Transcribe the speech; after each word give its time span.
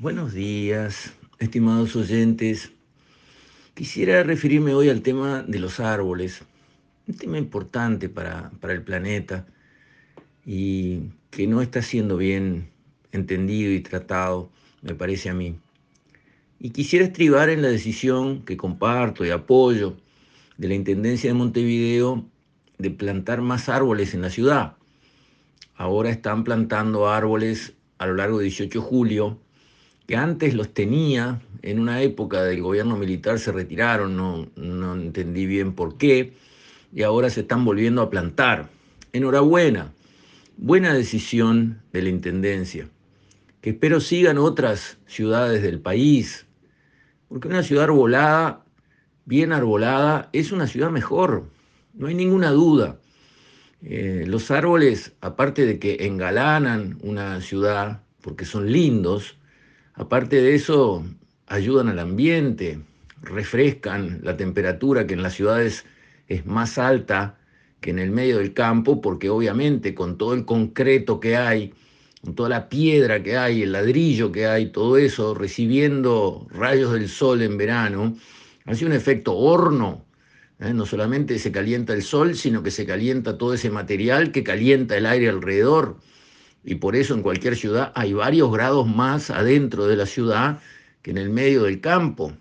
Buenos 0.00 0.32
días, 0.32 1.12
estimados 1.40 1.96
oyentes. 1.96 2.70
Quisiera 3.74 4.22
referirme 4.22 4.72
hoy 4.72 4.90
al 4.90 5.02
tema 5.02 5.42
de 5.42 5.58
los 5.58 5.80
árboles, 5.80 6.44
un 7.08 7.16
tema 7.16 7.36
importante 7.36 8.08
para, 8.08 8.52
para 8.60 8.74
el 8.74 8.82
planeta 8.84 9.44
y 10.46 11.10
que 11.30 11.48
no 11.48 11.62
está 11.62 11.82
siendo 11.82 12.16
bien 12.16 12.70
entendido 13.10 13.72
y 13.72 13.80
tratado, 13.80 14.52
me 14.82 14.94
parece 14.94 15.30
a 15.30 15.34
mí. 15.34 15.58
Y 16.60 16.70
quisiera 16.70 17.04
estribar 17.04 17.50
en 17.50 17.62
la 17.62 17.68
decisión 17.68 18.44
que 18.44 18.56
comparto 18.56 19.26
y 19.26 19.30
apoyo 19.30 19.96
de 20.58 20.68
la 20.68 20.74
Intendencia 20.74 21.28
de 21.28 21.34
Montevideo 21.34 22.24
de 22.78 22.90
plantar 22.90 23.40
más 23.40 23.68
árboles 23.68 24.14
en 24.14 24.22
la 24.22 24.30
ciudad. 24.30 24.76
Ahora 25.74 26.10
están 26.10 26.44
plantando 26.44 27.08
árboles 27.08 27.74
a 27.98 28.06
lo 28.06 28.14
largo 28.14 28.38
de 28.38 28.44
18 28.44 28.78
de 28.78 28.86
julio, 28.86 29.40
que 30.08 30.16
antes 30.16 30.54
los 30.54 30.72
tenía, 30.72 31.42
en 31.60 31.78
una 31.78 32.00
época 32.00 32.42
del 32.42 32.62
gobierno 32.62 32.96
militar 32.96 33.38
se 33.38 33.52
retiraron, 33.52 34.16
no, 34.16 34.48
no 34.56 34.94
entendí 34.94 35.44
bien 35.44 35.74
por 35.74 35.98
qué, 35.98 36.32
y 36.94 37.02
ahora 37.02 37.28
se 37.28 37.42
están 37.42 37.62
volviendo 37.66 38.00
a 38.00 38.08
plantar. 38.08 38.70
Enhorabuena, 39.12 39.92
buena 40.56 40.94
decisión 40.94 41.82
de 41.92 42.00
la 42.00 42.08
Intendencia, 42.08 42.88
que 43.60 43.70
espero 43.70 44.00
sigan 44.00 44.38
otras 44.38 44.96
ciudades 45.06 45.62
del 45.62 45.78
país, 45.78 46.46
porque 47.28 47.48
una 47.48 47.62
ciudad 47.62 47.84
arbolada, 47.84 48.64
bien 49.26 49.52
arbolada, 49.52 50.30
es 50.32 50.52
una 50.52 50.68
ciudad 50.68 50.90
mejor, 50.90 51.50
no 51.92 52.06
hay 52.06 52.14
ninguna 52.14 52.50
duda. 52.50 52.98
Eh, 53.82 54.24
los 54.26 54.50
árboles, 54.50 55.12
aparte 55.20 55.66
de 55.66 55.78
que 55.78 56.06
engalanan 56.06 56.96
una 57.02 57.42
ciudad, 57.42 58.00
porque 58.22 58.46
son 58.46 58.72
lindos, 58.72 59.38
aparte 59.98 60.40
de 60.40 60.54
eso, 60.54 61.04
ayudan 61.46 61.88
al 61.88 61.98
ambiente, 61.98 62.80
refrescan 63.20 64.20
la 64.22 64.36
temperatura 64.36 65.06
que 65.06 65.14
en 65.14 65.22
las 65.22 65.34
ciudades 65.34 65.84
es 66.28 66.46
más 66.46 66.78
alta 66.78 67.38
que 67.80 67.90
en 67.90 67.98
el 67.98 68.10
medio 68.10 68.38
del 68.38 68.54
campo, 68.54 69.00
porque 69.00 69.28
obviamente 69.28 69.94
con 69.94 70.16
todo 70.16 70.34
el 70.34 70.44
concreto 70.44 71.20
que 71.20 71.36
hay, 71.36 71.74
con 72.22 72.34
toda 72.34 72.48
la 72.48 72.68
piedra 72.68 73.22
que 73.22 73.36
hay, 73.36 73.62
el 73.62 73.72
ladrillo 73.72 74.32
que 74.32 74.46
hay, 74.46 74.72
todo 74.72 74.96
eso 74.96 75.34
recibiendo 75.34 76.46
rayos 76.50 76.92
del 76.92 77.08
sol 77.08 77.42
en 77.42 77.56
verano, 77.56 78.16
hace 78.64 78.86
un 78.86 78.92
efecto 78.92 79.36
horno 79.36 80.08
¿eh? 80.60 80.72
No 80.72 80.86
solamente 80.86 81.38
se 81.38 81.52
calienta 81.52 81.92
el 81.92 82.02
sol, 82.02 82.34
sino 82.34 82.62
que 82.62 82.70
se 82.70 82.86
calienta 82.86 83.38
todo 83.38 83.54
ese 83.54 83.70
material 83.70 84.32
que 84.32 84.44
calienta 84.44 84.96
el 84.96 85.06
aire 85.06 85.28
alrededor. 85.28 85.98
Y 86.68 86.74
por 86.74 86.96
eso 86.96 87.14
en 87.14 87.22
cualquier 87.22 87.56
ciudad 87.56 87.92
hay 87.94 88.12
varios 88.12 88.52
grados 88.52 88.86
más 88.86 89.30
adentro 89.30 89.86
de 89.86 89.96
la 89.96 90.04
ciudad 90.04 90.60
que 91.00 91.12
en 91.12 91.16
el 91.16 91.30
medio 91.30 91.62
del 91.62 91.80
campo. 91.80 92.34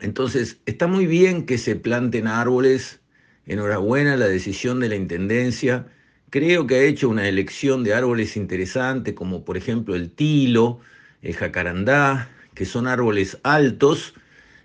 Entonces, 0.00 0.60
está 0.64 0.86
muy 0.86 1.04
bien 1.06 1.44
que 1.44 1.58
se 1.58 1.76
planten 1.76 2.26
árboles. 2.26 3.02
Enhorabuena 3.44 4.16
la 4.16 4.28
decisión 4.28 4.80
de 4.80 4.88
la 4.88 4.96
Intendencia. 4.96 5.86
Creo 6.30 6.66
que 6.66 6.76
ha 6.76 6.82
hecho 6.84 7.10
una 7.10 7.28
elección 7.28 7.84
de 7.84 7.92
árboles 7.92 8.38
interesantes, 8.38 9.12
como 9.12 9.44
por 9.44 9.58
ejemplo 9.58 9.94
el 9.94 10.10
tilo, 10.10 10.80
el 11.20 11.34
jacarandá, 11.34 12.30
que 12.54 12.64
son 12.64 12.86
árboles 12.86 13.38
altos, 13.42 14.14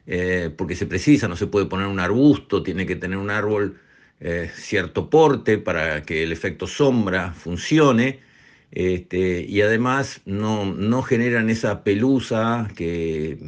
eh, 0.08 0.53
porque 0.58 0.77
se 0.77 0.86
precisa, 0.86 1.27
no 1.27 1.36
se 1.36 1.47
puede 1.47 1.66
poner 1.66 1.88
un 1.88 1.99
arbusto, 1.99 2.64
tiene 2.64 2.86
que 2.86 2.95
tener 2.95 3.17
un 3.17 3.30
árbol 3.30 3.77
eh, 4.21 4.49
cierto 4.55 5.09
porte 5.09 5.58
para 5.58 6.03
que 6.03 6.23
el 6.23 6.31
efecto 6.31 6.66
sombra 6.66 7.33
funcione. 7.33 8.28
Este, 8.71 9.45
y 9.47 9.61
además 9.61 10.21
no, 10.25 10.65
no 10.65 11.01
generan 11.01 11.49
esa 11.49 11.83
pelusa 11.83 12.67
que 12.75 13.39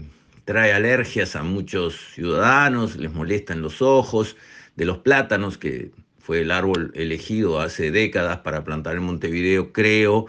trae 0.45 0.73
alergias 0.73 1.36
a 1.36 1.44
muchos 1.44 1.95
ciudadanos, 2.14 2.95
les 2.95 3.14
molesta 3.14 3.53
en 3.53 3.61
los 3.61 3.81
ojos, 3.81 4.36
de 4.76 4.86
los 4.86 4.99
plátanos, 4.99 5.58
que 5.58 5.92
fue 6.17 6.42
el 6.42 6.52
árbol 6.52 6.92
elegido 6.95 7.60
hace 7.60 7.92
décadas 7.92 8.39
para 8.39 8.64
plantar 8.64 8.95
en 8.95 9.04
Montevideo, 9.04 9.71
creo 9.73 10.27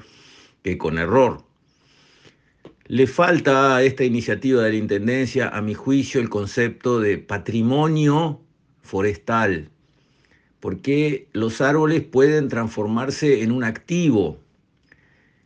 que 0.63 0.77
con 0.79 0.99
error. 0.99 1.45
Le 2.87 3.07
falta 3.07 3.77
a 3.77 3.83
esta 3.83 4.05
iniciativa 4.05 4.63
de 4.63 4.71
la 4.71 4.77
Intendencia, 4.77 5.49
a 5.49 5.63
mi 5.63 5.75
juicio, 5.75 6.21
el 6.21 6.29
concepto 6.29 7.01
de 7.01 7.19
patrimonio 7.19 8.41
forestal, 8.83 9.71
porque 10.61 11.29
los 11.33 11.61
árboles 11.61 12.03
pueden 12.03 12.49
transformarse 12.49 13.43
en 13.43 13.53
un 13.53 13.65
activo. 13.65 14.42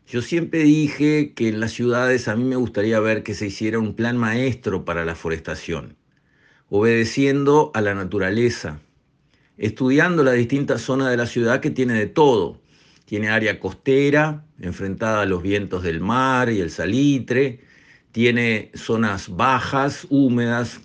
Yo 0.06 0.22
siempre 0.22 0.62
dije 0.62 1.32
que 1.34 1.48
en 1.48 1.58
las 1.58 1.72
ciudades 1.72 2.28
a 2.28 2.36
mí 2.36 2.44
me 2.44 2.54
gustaría 2.54 3.00
ver 3.00 3.24
que 3.24 3.34
se 3.34 3.48
hiciera 3.48 3.80
un 3.80 3.94
plan 3.94 4.16
maestro 4.16 4.84
para 4.84 5.04
la 5.04 5.16
forestación, 5.16 5.96
obedeciendo 6.68 7.72
a 7.74 7.80
la 7.80 7.92
naturaleza, 7.92 8.78
estudiando 9.58 10.22
las 10.22 10.34
distintas 10.34 10.82
zonas 10.82 11.10
de 11.10 11.16
la 11.16 11.26
ciudad 11.26 11.58
que 11.58 11.72
tiene 11.72 11.94
de 11.94 12.06
todo, 12.06 12.60
tiene 13.04 13.30
área 13.30 13.58
costera, 13.58 14.44
enfrentada 14.60 15.22
a 15.22 15.26
los 15.26 15.42
vientos 15.42 15.82
del 15.82 16.00
mar 16.00 16.50
y 16.50 16.60
el 16.60 16.70
salitre, 16.70 17.58
tiene 18.12 18.70
zonas 18.74 19.28
bajas, 19.34 20.06
húmedas, 20.08 20.80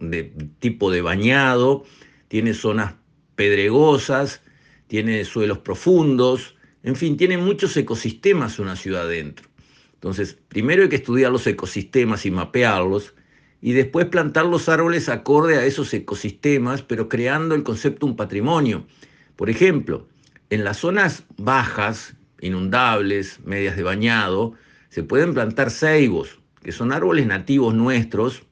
de 0.00 0.24
tipo 0.58 0.90
de 0.90 1.02
bañado, 1.02 1.84
tiene 2.26 2.52
zonas 2.52 2.94
pedregosas, 3.36 4.42
tiene 4.88 5.24
suelos 5.24 5.58
profundos, 5.58 6.55
en 6.86 6.94
fin, 6.94 7.16
tiene 7.16 7.36
muchos 7.36 7.76
ecosistemas 7.76 8.60
una 8.60 8.76
ciudad 8.76 9.08
dentro. 9.08 9.48
Entonces, 9.94 10.38
primero 10.46 10.84
hay 10.84 10.88
que 10.88 10.94
estudiar 10.94 11.32
los 11.32 11.44
ecosistemas 11.48 12.24
y 12.26 12.30
mapearlos, 12.30 13.12
y 13.60 13.72
después 13.72 14.06
plantar 14.06 14.46
los 14.46 14.68
árboles 14.68 15.08
acorde 15.08 15.56
a 15.56 15.64
esos 15.64 15.92
ecosistemas, 15.92 16.82
pero 16.82 17.08
creando 17.08 17.56
el 17.56 17.64
concepto 17.64 18.06
un 18.06 18.14
patrimonio. 18.14 18.86
Por 19.34 19.50
ejemplo, 19.50 20.06
en 20.48 20.62
las 20.62 20.76
zonas 20.76 21.24
bajas, 21.36 22.14
inundables, 22.40 23.40
medias 23.44 23.76
de 23.76 23.82
bañado, 23.82 24.52
se 24.88 25.02
pueden 25.02 25.34
plantar 25.34 25.72
ceibos, 25.72 26.38
que 26.62 26.70
son 26.70 26.92
árboles 26.92 27.26
nativos 27.26 27.74
nuestros. 27.74 28.44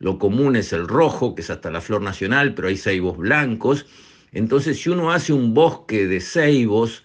Lo 0.00 0.18
común 0.18 0.54
es 0.54 0.74
el 0.74 0.86
rojo, 0.86 1.34
que 1.34 1.40
es 1.40 1.48
hasta 1.48 1.70
la 1.70 1.80
flor 1.80 2.02
nacional, 2.02 2.52
pero 2.54 2.68
hay 2.68 2.76
ceibos 2.76 3.16
blancos. 3.16 3.86
Entonces, 4.32 4.82
si 4.82 4.90
uno 4.90 5.12
hace 5.12 5.32
un 5.32 5.54
bosque 5.54 6.06
de 6.06 6.20
ceibos 6.20 7.04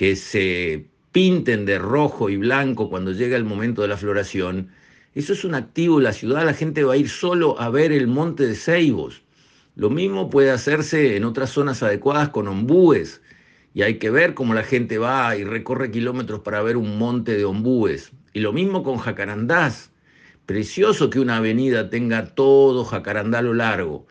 que 0.00 0.16
se 0.16 0.88
pinten 1.12 1.66
de 1.66 1.78
rojo 1.78 2.30
y 2.30 2.38
blanco 2.38 2.88
cuando 2.88 3.12
llega 3.12 3.36
el 3.36 3.44
momento 3.44 3.82
de 3.82 3.88
la 3.88 3.98
floración, 3.98 4.70
eso 5.12 5.34
es 5.34 5.44
un 5.44 5.54
activo 5.54 5.98
de 5.98 6.04
la 6.04 6.14
ciudad, 6.14 6.46
la 6.46 6.54
gente 6.54 6.84
va 6.84 6.94
a 6.94 6.96
ir 6.96 7.10
solo 7.10 7.60
a 7.60 7.68
ver 7.68 7.92
el 7.92 8.06
monte 8.06 8.46
de 8.46 8.54
ceibos. 8.54 9.20
Lo 9.76 9.90
mismo 9.90 10.30
puede 10.30 10.52
hacerse 10.52 11.16
en 11.16 11.24
otras 11.24 11.50
zonas 11.50 11.82
adecuadas 11.82 12.30
con 12.30 12.48
ombúes 12.48 13.20
y 13.74 13.82
hay 13.82 13.98
que 13.98 14.08
ver 14.08 14.32
cómo 14.32 14.54
la 14.54 14.62
gente 14.62 14.96
va 14.96 15.36
y 15.36 15.44
recorre 15.44 15.90
kilómetros 15.90 16.40
para 16.40 16.62
ver 16.62 16.78
un 16.78 16.96
monte 16.96 17.36
de 17.36 17.44
ombúes. 17.44 18.10
Y 18.32 18.40
lo 18.40 18.54
mismo 18.54 18.82
con 18.82 18.96
jacarandás. 18.96 19.92
Precioso 20.46 21.10
que 21.10 21.20
una 21.20 21.36
avenida 21.36 21.90
tenga 21.90 22.24
todo 22.34 22.86
jacarandá 22.86 23.40
a 23.40 23.42
lo 23.42 23.52
largo, 23.52 24.06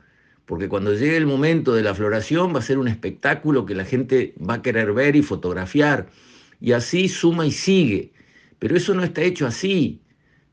porque 0.49 0.67
cuando 0.67 0.95
llegue 0.95 1.15
el 1.15 1.27
momento 1.27 1.75
de 1.75 1.83
la 1.83 1.93
floración 1.93 2.55
va 2.55 2.57
a 2.57 2.63
ser 2.63 2.79
un 2.79 2.87
espectáculo 2.87 3.67
que 3.67 3.75
la 3.75 3.85
gente 3.85 4.33
va 4.41 4.55
a 4.55 4.61
querer 4.63 4.93
ver 4.93 5.15
y 5.15 5.21
fotografiar. 5.21 6.09
Y 6.59 6.71
así 6.71 7.07
suma 7.07 7.45
y 7.45 7.51
sigue. 7.51 8.13
Pero 8.57 8.75
eso 8.75 8.95
no 8.95 9.03
está 9.03 9.21
hecho 9.21 9.45
así. 9.45 10.01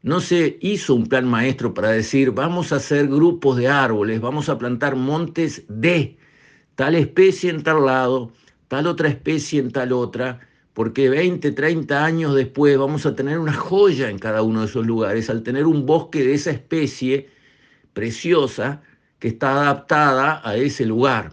No 0.03 0.21
se 0.21 0.59
hizo 0.61 0.95
un 0.95 1.07
plan 1.07 1.27
maestro 1.27 1.73
para 1.73 1.93
decir, 1.93 2.33
vamos 2.33 2.75
a 2.75 2.77
hacer 2.77 3.09
grupos 3.09 3.57
de 3.57 3.69
árboles, 3.69 4.21
vamos 4.21 4.51
a 4.51 4.59
plantar 4.59 4.97
montes 4.97 5.65
de 5.67 6.19
tal 6.75 6.95
especie 6.95 7.49
en 7.49 7.63
tal 7.63 7.87
lado, 7.87 8.31
tal 8.69 8.89
otra 8.89 9.09
especie 9.09 9.61
en 9.61 9.71
tal 9.71 9.95
otra, 9.95 10.41
porque 10.75 11.09
20, 11.09 11.53
30 11.53 12.05
años 12.05 12.34
después 12.34 12.77
vamos 12.77 13.07
a 13.07 13.17
tener 13.17 13.39
una 13.39 13.55
joya 13.55 14.10
en 14.10 14.19
cada 14.19 14.42
uno 14.42 14.60
de 14.60 14.66
esos 14.66 14.87
lugares, 14.87 15.31
al 15.31 15.42
tener 15.42 15.65
un 15.65 15.87
bosque 15.87 16.22
de 16.22 16.34
esa 16.34 16.51
especie 16.51 17.31
preciosa 17.95 18.83
que 19.18 19.28
está 19.28 19.53
adaptada 19.53 20.41
a 20.45 20.57
ese 20.57 20.86
lugar. 20.86 21.33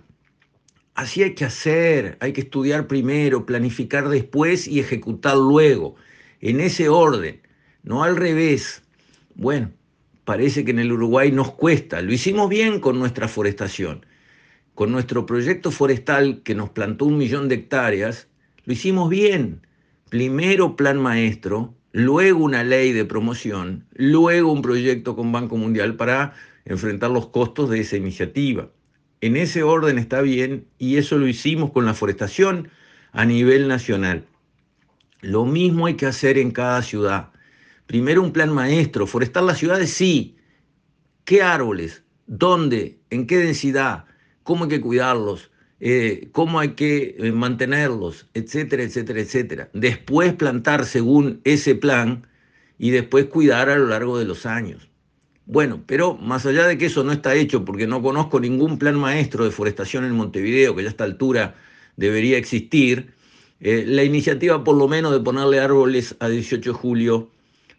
Así 0.95 1.23
hay 1.23 1.33
que 1.33 1.45
hacer, 1.45 2.17
hay 2.19 2.33
que 2.33 2.41
estudiar 2.41 2.87
primero, 2.87 3.45
planificar 3.45 4.09
después 4.09 4.67
y 4.67 4.79
ejecutar 4.79 5.37
luego, 5.37 5.95
en 6.41 6.59
ese 6.59 6.89
orden, 6.89 7.41
no 7.83 8.03
al 8.03 8.15
revés. 8.15 8.83
Bueno, 9.35 9.71
parece 10.25 10.63
que 10.63 10.71
en 10.71 10.79
el 10.79 10.91
Uruguay 10.91 11.31
nos 11.31 11.53
cuesta, 11.53 12.01
lo 12.01 12.13
hicimos 12.13 12.49
bien 12.49 12.79
con 12.79 12.99
nuestra 12.99 13.27
forestación 13.27 14.05
con 14.75 14.91
nuestro 14.91 15.25
proyecto 15.25 15.71
forestal 15.71 16.41
que 16.43 16.55
nos 16.55 16.69
plantó 16.69 17.05
un 17.05 17.17
millón 17.17 17.47
de 17.47 17.55
hectáreas, 17.55 18.27
lo 18.65 18.73
hicimos 18.73 19.09
bien. 19.09 19.65
Primero 20.09 20.75
plan 20.75 20.99
maestro, 20.99 21.75
luego 21.93 22.43
una 22.43 22.63
ley 22.63 22.91
de 22.91 23.05
promoción, 23.05 23.85
luego 23.93 24.51
un 24.51 24.61
proyecto 24.61 25.15
con 25.15 25.31
Banco 25.31 25.55
Mundial 25.55 25.95
para 25.95 26.33
enfrentar 26.65 27.11
los 27.11 27.27
costos 27.27 27.69
de 27.69 27.79
esa 27.79 27.95
iniciativa. 27.95 28.69
En 29.21 29.37
ese 29.37 29.63
orden 29.63 29.97
está 29.99 30.21
bien 30.21 30.67
y 30.77 30.97
eso 30.97 31.17
lo 31.17 31.27
hicimos 31.27 31.71
con 31.71 31.85
la 31.85 31.93
forestación 31.93 32.69
a 33.11 33.25
nivel 33.25 33.67
nacional. 33.67 34.25
Lo 35.21 35.45
mismo 35.45 35.85
hay 35.85 35.93
que 35.93 36.07
hacer 36.07 36.37
en 36.37 36.51
cada 36.51 36.81
ciudad. 36.81 37.29
Primero 37.85 38.21
un 38.21 38.33
plan 38.33 38.51
maestro, 38.51 39.07
forestar 39.07 39.43
las 39.43 39.59
ciudades, 39.59 39.93
sí. 39.93 40.35
¿Qué 41.23 41.43
árboles? 41.43 42.03
¿Dónde? 42.25 42.99
¿En 43.11 43.27
qué 43.27 43.37
densidad? 43.37 44.05
¿Cómo 44.41 44.63
hay 44.63 44.71
que 44.71 44.81
cuidarlos? 44.81 45.51
Eh, 45.85 46.29
¿Cómo 46.31 46.61
hay 46.61 46.69
que 46.75 47.17
eh, 47.19 47.33
mantenerlos? 47.33 48.29
Etcétera, 48.33 48.83
etcétera, 48.83 49.19
etcétera. 49.19 49.69
Después 49.73 50.31
plantar 50.31 50.85
según 50.85 51.41
ese 51.43 51.75
plan 51.75 52.25
y 52.79 52.91
después 52.91 53.25
cuidar 53.25 53.69
a 53.69 53.75
lo 53.75 53.87
largo 53.87 54.17
de 54.17 54.23
los 54.23 54.45
años. 54.45 54.87
Bueno, 55.45 55.83
pero 55.85 56.15
más 56.15 56.45
allá 56.45 56.67
de 56.67 56.77
que 56.77 56.85
eso 56.85 57.03
no 57.03 57.11
está 57.11 57.35
hecho, 57.35 57.65
porque 57.65 57.85
no 57.85 58.01
conozco 58.01 58.39
ningún 58.39 58.79
plan 58.79 58.95
maestro 58.95 59.43
de 59.43 59.51
forestación 59.51 60.05
en 60.05 60.13
Montevideo, 60.13 60.73
que 60.73 60.83
ya 60.83 60.87
a 60.87 60.91
esta 60.91 61.03
altura 61.03 61.55
debería 61.97 62.37
existir, 62.37 63.13
eh, 63.59 63.83
la 63.85 64.05
iniciativa 64.05 64.63
por 64.63 64.77
lo 64.77 64.87
menos 64.87 65.11
de 65.11 65.19
ponerle 65.19 65.59
árboles 65.59 66.15
a 66.19 66.29
18 66.29 66.71
de 66.71 66.77
julio 66.77 67.29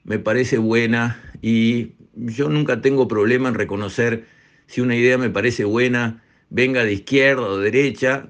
me 0.05 0.19
parece 0.19 0.59
buena 0.59 1.23
y 1.41 1.93
yo 2.15 2.51
nunca 2.51 2.83
tengo 2.83 3.09
problema 3.09 3.49
en 3.49 3.55
reconocer 3.55 4.27
si 4.67 4.83
una 4.83 4.95
idea 4.95 5.17
me 5.17 5.31
parece 5.31 5.65
buena, 5.65 6.24
venga 6.55 6.85
de 6.85 6.93
izquierda 6.93 7.43
o 7.43 7.59
de 7.59 7.73
derecha. 7.73 8.29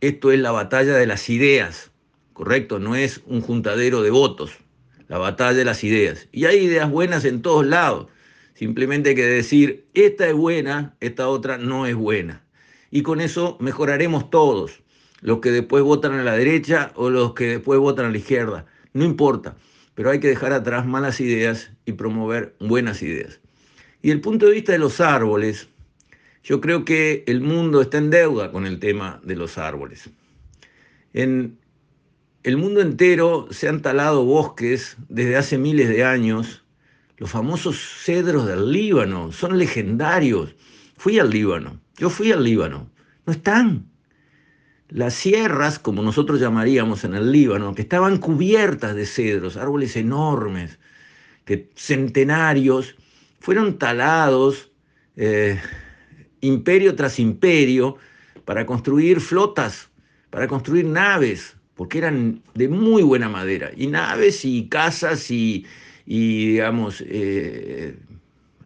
Esto 0.00 0.32
es 0.32 0.40
la 0.40 0.50
batalla 0.50 0.96
de 0.96 1.06
las 1.06 1.30
ideas, 1.30 1.92
¿correcto? 2.32 2.80
No 2.80 2.96
es 2.96 3.22
un 3.26 3.42
juntadero 3.42 4.02
de 4.02 4.10
votos, 4.10 4.50
la 5.06 5.18
batalla 5.18 5.56
de 5.56 5.64
las 5.64 5.84
ideas. 5.84 6.26
Y 6.32 6.46
hay 6.46 6.64
ideas 6.64 6.90
buenas 6.90 7.24
en 7.24 7.42
todos 7.42 7.64
lados. 7.64 8.08
Simplemente 8.54 9.10
hay 9.10 9.14
que 9.14 9.26
decir, 9.26 9.86
esta 9.94 10.26
es 10.26 10.34
buena, 10.34 10.96
esta 10.98 11.28
otra 11.28 11.56
no 11.56 11.86
es 11.86 11.94
buena. 11.94 12.44
Y 12.90 13.02
con 13.02 13.20
eso 13.20 13.56
mejoraremos 13.60 14.30
todos, 14.30 14.82
los 15.20 15.38
que 15.38 15.52
después 15.52 15.84
votan 15.84 16.14
a 16.14 16.24
la 16.24 16.36
derecha 16.36 16.90
o 16.96 17.08
los 17.08 17.34
que 17.34 17.46
después 17.46 17.78
votan 17.78 18.06
a 18.06 18.10
la 18.10 18.18
izquierda. 18.18 18.66
No 18.94 19.04
importa, 19.04 19.56
pero 19.94 20.10
hay 20.10 20.18
que 20.18 20.28
dejar 20.28 20.52
atrás 20.52 20.86
malas 20.86 21.20
ideas 21.20 21.70
y 21.86 21.92
promover 21.92 22.56
buenas 22.58 23.00
ideas. 23.00 23.40
Y 24.02 24.10
el 24.10 24.20
punto 24.20 24.46
de 24.46 24.52
vista 24.52 24.72
de 24.72 24.78
los 24.78 25.00
árboles, 25.00 25.68
yo 26.44 26.60
creo 26.60 26.84
que 26.84 27.24
el 27.26 27.40
mundo 27.40 27.80
está 27.80 27.98
en 27.98 28.10
deuda 28.10 28.52
con 28.52 28.66
el 28.66 28.78
tema 28.78 29.20
de 29.24 29.34
los 29.34 29.56
árboles. 29.56 30.10
En 31.14 31.58
el 32.42 32.58
mundo 32.58 32.82
entero 32.82 33.48
se 33.50 33.66
han 33.66 33.80
talado 33.80 34.24
bosques 34.24 34.98
desde 35.08 35.36
hace 35.36 35.56
miles 35.56 35.88
de 35.88 36.04
años 36.04 36.62
los 37.16 37.30
famosos 37.30 37.78
cedros 37.78 38.46
del 38.46 38.70
Líbano, 38.70 39.32
son 39.32 39.56
legendarios. 39.56 40.54
Fui 40.98 41.18
al 41.18 41.30
Líbano, 41.30 41.80
yo 41.96 42.10
fui 42.10 42.32
al 42.32 42.44
Líbano, 42.44 42.90
no 43.24 43.32
están. 43.32 43.86
Las 44.88 45.14
sierras, 45.14 45.78
como 45.78 46.02
nosotros 46.02 46.40
llamaríamos 46.40 47.04
en 47.04 47.14
el 47.14 47.32
Líbano, 47.32 47.74
que 47.74 47.82
estaban 47.82 48.18
cubiertas 48.18 48.94
de 48.94 49.06
cedros, 49.06 49.56
árboles 49.56 49.96
enormes, 49.96 50.78
que 51.46 51.70
centenarios, 51.74 52.96
fueron 53.40 53.78
talados 53.78 54.72
eh, 55.16 55.60
imperio 56.46 56.94
tras 56.94 57.18
imperio 57.18 57.96
para 58.44 58.66
construir 58.66 59.20
flotas, 59.20 59.90
para 60.30 60.46
construir 60.46 60.84
naves, 60.84 61.56
porque 61.74 61.98
eran 61.98 62.42
de 62.54 62.68
muy 62.68 63.02
buena 63.02 63.28
madera, 63.28 63.70
y 63.76 63.86
naves 63.86 64.44
y 64.44 64.68
casas 64.68 65.30
y, 65.30 65.66
digamos, 66.06 67.02
eh, 67.06 67.96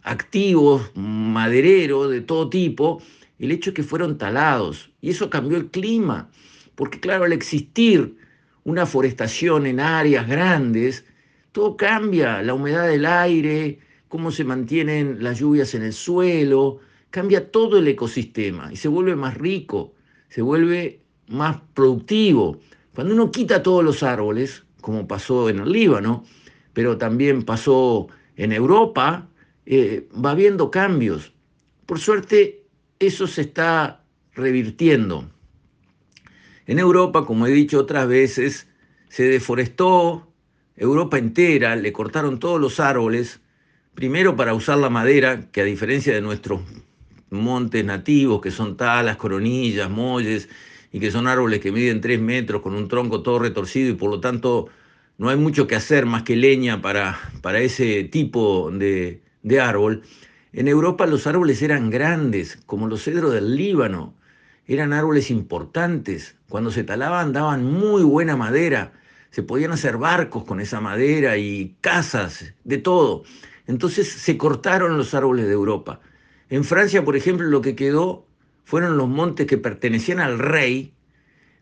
activos, 0.02 0.90
madereros 0.94 2.10
de 2.10 2.20
todo 2.20 2.48
tipo, 2.48 3.02
el 3.38 3.52
hecho 3.52 3.70
es 3.70 3.74
que 3.74 3.82
fueron 3.82 4.18
talados. 4.18 4.90
Y 5.00 5.10
eso 5.10 5.30
cambió 5.30 5.56
el 5.56 5.70
clima, 5.70 6.30
porque 6.74 7.00
claro, 7.00 7.24
al 7.24 7.32
existir 7.32 8.16
una 8.64 8.84
forestación 8.84 9.66
en 9.66 9.80
áreas 9.80 10.26
grandes, 10.26 11.04
todo 11.52 11.76
cambia, 11.76 12.42
la 12.42 12.54
humedad 12.54 12.86
del 12.88 13.06
aire, 13.06 13.78
cómo 14.08 14.30
se 14.30 14.44
mantienen 14.44 15.22
las 15.22 15.38
lluvias 15.38 15.74
en 15.74 15.82
el 15.82 15.92
suelo, 15.92 16.80
cambia 17.10 17.50
todo 17.50 17.78
el 17.78 17.88
ecosistema 17.88 18.72
y 18.72 18.76
se 18.76 18.88
vuelve 18.88 19.16
más 19.16 19.36
rico, 19.36 19.94
se 20.28 20.42
vuelve 20.42 21.02
más 21.28 21.58
productivo. 21.74 22.60
Cuando 22.94 23.14
uno 23.14 23.30
quita 23.30 23.62
todos 23.62 23.84
los 23.84 24.02
árboles, 24.02 24.64
como 24.80 25.06
pasó 25.06 25.48
en 25.48 25.60
el 25.60 25.72
Líbano, 25.72 26.24
pero 26.72 26.98
también 26.98 27.42
pasó 27.42 28.08
en 28.36 28.52
Europa, 28.52 29.28
eh, 29.66 30.08
va 30.24 30.32
habiendo 30.32 30.70
cambios. 30.70 31.32
Por 31.86 31.98
suerte, 31.98 32.64
eso 32.98 33.26
se 33.26 33.42
está 33.42 34.04
revirtiendo. 34.32 35.30
En 36.66 36.78
Europa, 36.78 37.24
como 37.24 37.46
he 37.46 37.50
dicho 37.50 37.80
otras 37.80 38.06
veces, 38.08 38.68
se 39.08 39.24
deforestó 39.24 40.32
Europa 40.76 41.18
entera, 41.18 41.74
le 41.76 41.92
cortaron 41.92 42.38
todos 42.38 42.60
los 42.60 42.78
árboles, 42.78 43.40
primero 43.94 44.36
para 44.36 44.54
usar 44.54 44.78
la 44.78 44.90
madera, 44.90 45.50
que 45.50 45.62
a 45.62 45.64
diferencia 45.64 46.14
de 46.14 46.20
nuestros 46.20 46.60
montes 47.30 47.84
nativos, 47.84 48.40
que 48.40 48.50
son 48.50 48.76
talas, 48.76 49.16
coronillas, 49.16 49.90
molles, 49.90 50.48
y 50.92 51.00
que 51.00 51.10
son 51.10 51.26
árboles 51.26 51.60
que 51.60 51.72
miden 51.72 52.00
tres 52.00 52.20
metros 52.20 52.62
con 52.62 52.74
un 52.74 52.88
tronco 52.88 53.22
todo 53.22 53.38
retorcido 53.38 53.90
y 53.90 53.94
por 53.94 54.10
lo 54.10 54.20
tanto 54.20 54.68
no 55.18 55.28
hay 55.28 55.36
mucho 55.36 55.66
que 55.66 55.74
hacer 55.74 56.06
más 56.06 56.22
que 56.22 56.36
leña 56.36 56.80
para, 56.80 57.18
para 57.42 57.60
ese 57.60 58.04
tipo 58.04 58.70
de, 58.70 59.20
de 59.42 59.60
árbol. 59.60 60.02
En 60.52 60.68
Europa 60.68 61.06
los 61.06 61.26
árboles 61.26 61.60
eran 61.60 61.90
grandes, 61.90 62.58
como 62.66 62.86
los 62.86 63.04
cedros 63.04 63.32
del 63.32 63.56
Líbano. 63.56 64.14
Eran 64.66 64.92
árboles 64.92 65.30
importantes. 65.30 66.36
Cuando 66.48 66.70
se 66.70 66.84
talaban 66.84 67.32
daban 67.32 67.64
muy 67.64 68.02
buena 68.02 68.36
madera. 68.36 68.92
Se 69.30 69.42
podían 69.42 69.72
hacer 69.72 69.98
barcos 69.98 70.44
con 70.44 70.60
esa 70.60 70.80
madera 70.80 71.36
y 71.36 71.76
casas, 71.80 72.54
de 72.64 72.78
todo. 72.78 73.24
Entonces 73.66 74.08
se 74.08 74.38
cortaron 74.38 74.96
los 74.96 75.12
árboles 75.14 75.46
de 75.46 75.52
Europa. 75.52 76.00
En 76.50 76.64
Francia, 76.64 77.04
por 77.04 77.16
ejemplo, 77.16 77.46
lo 77.46 77.60
que 77.60 77.76
quedó 77.76 78.26
fueron 78.64 78.96
los 78.96 79.08
montes 79.08 79.46
que 79.46 79.58
pertenecían 79.58 80.20
al 80.20 80.38
rey, 80.38 80.92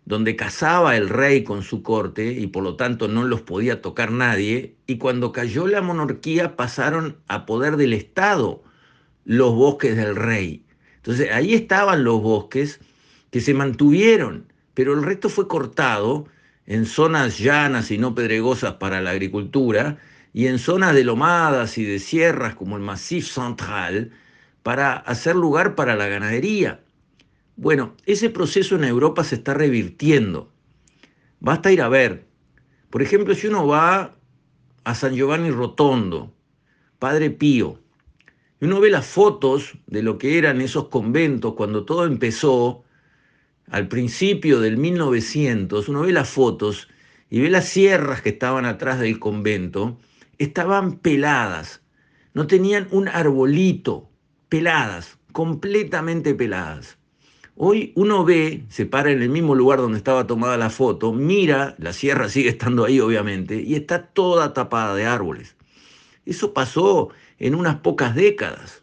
donde 0.05 0.37
cazaba 0.37 0.97
el 0.97 1.09
rey 1.09 1.43
con 1.43 1.63
su 1.63 1.83
corte 1.83 2.33
y 2.33 2.47
por 2.47 2.63
lo 2.63 2.77
tanto 2.77 3.09
no 3.09 3.25
los 3.25 3.43
podía 3.43 3.83
tocar 3.83 4.13
nadie, 4.13 4.77
y 4.87 4.99
cuando 4.99 5.33
cayó 5.33 5.67
la 5.67 5.83
monarquía 5.83 6.55
pasaron 6.55 7.17
a 7.27 7.47
poder 7.47 7.77
del 7.77 7.93
Estado 7.93 8.63
los 9.25 9.55
bosques 9.55 9.97
del 9.97 10.15
rey. 10.15 10.65
Entonces 10.97 11.33
ahí 11.33 11.55
estaban 11.55 12.05
los 12.05 12.23
bosques 12.23 12.79
que 13.31 13.41
se 13.41 13.55
mantuvieron, 13.55 14.53
pero 14.75 14.95
el 14.95 15.03
resto 15.03 15.29
fue 15.29 15.49
cortado 15.49 16.27
en 16.67 16.87
zonas 16.87 17.39
llanas 17.39 17.91
y 17.91 17.99
no 17.99 18.15
pedregosas 18.15 18.75
para 18.75 19.01
la 19.01 19.11
agricultura 19.11 19.99
y 20.33 20.47
en 20.47 20.61
zonas 20.61 20.95
de 20.95 21.03
lomadas 21.03 21.77
y 21.79 21.85
de 21.85 21.99
sierras 21.99 22.55
como 22.55 22.77
el 22.77 22.83
Massif 22.83 23.27
Central 23.27 24.13
para 24.67 24.95
hacer 24.97 25.37
lugar 25.37 25.77
para 25.77 25.95
la 25.95 26.09
ganadería. 26.09 26.83
Bueno, 27.55 27.95
ese 28.05 28.31
proceso 28.31 28.75
en 28.75 28.83
Europa 28.83 29.23
se 29.23 29.37
está 29.37 29.55
revirtiendo. 29.55 30.51
Basta 31.39 31.71
ir 31.71 31.81
a 31.83 31.89
ver. 31.89 32.27
Por 32.91 33.01
ejemplo, 33.01 33.33
si 33.37 33.47
uno 33.47 33.69
va 33.69 34.17
a 34.83 34.95
San 34.97 35.15
Giovanni 35.15 35.53
Rotondo, 35.53 36.35
Padre 36.99 37.31
Pío, 37.31 37.79
y 38.61 38.65
uno 38.65 38.81
ve 38.81 38.91
las 38.91 39.07
fotos 39.07 39.79
de 39.87 40.03
lo 40.03 40.19
que 40.19 40.37
eran 40.37 40.61
esos 40.61 40.89
conventos 40.89 41.55
cuando 41.55 41.85
todo 41.85 42.05
empezó, 42.05 42.83
al 43.71 43.87
principio 43.87 44.59
del 44.59 44.79
1900, 44.79 45.89
uno 45.89 46.01
ve 46.01 46.13
las 46.13 46.29
fotos 46.29 46.89
y 47.31 47.39
ve 47.39 47.51
las 47.51 47.69
sierras 47.69 48.21
que 48.21 48.31
estaban 48.31 48.65
atrás 48.65 48.99
del 48.99 49.21
convento, 49.21 49.97
estaban 50.39 50.99
peladas, 50.99 51.83
no 52.35 52.49
tenían 52.49 52.89
un 52.91 53.07
arbolito, 53.07 54.11
peladas, 54.49 55.19
completamente 55.33 56.35
peladas. 56.35 56.99
Hoy 57.57 57.93
uno 57.97 58.25
ve, 58.25 58.65
se 58.69 58.85
para 58.85 59.11
en 59.11 59.23
el 59.23 59.31
mismo 59.31 59.55
lugar 59.55 59.79
donde 59.79 59.99
estaba 59.99 60.27
tomada 60.27 60.59
la 60.59 60.71
foto, 60.71 61.13
mira, 61.13 61.75
la 61.79 61.93
sierra 61.93 62.29
sigue 62.31 62.51
estando 62.51 62.85
ahí 62.85 63.01
obviamente, 63.01 63.61
y 63.63 63.75
está 63.75 64.09
toda 64.09 64.53
tapada 64.53 64.95
de 64.95 65.07
árboles. 65.07 65.57
Eso 66.27 66.53
pasó 66.53 67.11
en 67.39 67.55
unas 67.55 67.77
pocas 67.77 68.15
décadas. 68.15 68.83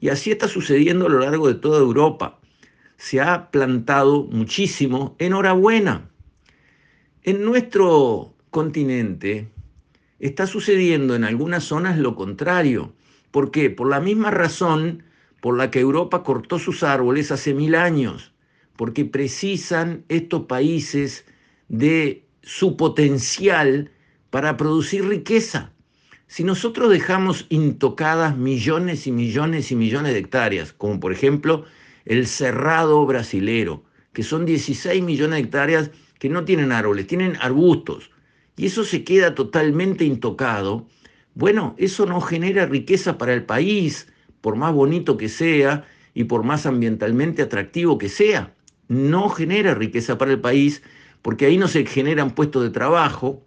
Y 0.00 0.10
así 0.10 0.30
está 0.30 0.46
sucediendo 0.46 1.06
a 1.06 1.08
lo 1.08 1.18
largo 1.18 1.48
de 1.48 1.54
toda 1.54 1.80
Europa. 1.80 2.38
Se 2.96 3.20
ha 3.20 3.50
plantado 3.50 4.24
muchísimo, 4.24 5.16
enhorabuena. 5.18 6.08
En 7.22 7.44
nuestro 7.44 8.34
continente 8.50 9.48
está 10.20 10.46
sucediendo 10.46 11.14
en 11.16 11.24
algunas 11.24 11.64
zonas 11.64 11.98
lo 11.98 12.14
contrario. 12.14 12.92
¿Por 13.30 13.50
qué? 13.50 13.70
Por 13.70 13.88
la 13.88 14.00
misma 14.00 14.30
razón 14.30 15.02
por 15.40 15.56
la 15.56 15.70
que 15.70 15.80
Europa 15.80 16.22
cortó 16.22 16.58
sus 16.58 16.82
árboles 16.82 17.30
hace 17.30 17.54
mil 17.54 17.74
años, 17.74 18.32
porque 18.76 19.04
precisan 19.04 20.04
estos 20.08 20.46
países 20.46 21.24
de 21.68 22.24
su 22.42 22.76
potencial 22.76 23.90
para 24.30 24.56
producir 24.56 25.06
riqueza. 25.06 25.72
Si 26.26 26.44
nosotros 26.44 26.90
dejamos 26.90 27.46
intocadas 27.48 28.36
millones 28.36 29.06
y 29.06 29.12
millones 29.12 29.70
y 29.72 29.76
millones 29.76 30.12
de 30.12 30.18
hectáreas, 30.18 30.72
como 30.72 31.00
por 31.00 31.12
ejemplo 31.12 31.64
el 32.04 32.26
cerrado 32.26 33.04
brasilero, 33.06 33.84
que 34.12 34.22
son 34.22 34.44
16 34.44 35.02
millones 35.02 35.38
de 35.38 35.44
hectáreas 35.44 35.90
que 36.18 36.28
no 36.28 36.44
tienen 36.44 36.72
árboles, 36.72 37.06
tienen 37.06 37.36
arbustos, 37.40 38.10
y 38.56 38.66
eso 38.66 38.84
se 38.84 39.04
queda 39.04 39.34
totalmente 39.34 40.04
intocado, 40.04 40.86
Bueno, 41.38 41.76
eso 41.78 42.04
no 42.04 42.20
genera 42.20 42.66
riqueza 42.66 43.16
para 43.16 43.32
el 43.32 43.44
país, 43.44 44.08
por 44.40 44.56
más 44.56 44.72
bonito 44.72 45.16
que 45.16 45.28
sea 45.28 45.84
y 46.12 46.24
por 46.24 46.42
más 46.42 46.66
ambientalmente 46.66 47.42
atractivo 47.42 47.96
que 47.96 48.08
sea. 48.08 48.56
No 48.88 49.28
genera 49.28 49.72
riqueza 49.74 50.18
para 50.18 50.32
el 50.32 50.40
país 50.40 50.82
porque 51.22 51.46
ahí 51.46 51.56
no 51.56 51.68
se 51.68 51.86
generan 51.86 52.34
puestos 52.34 52.64
de 52.64 52.70
trabajo, 52.70 53.46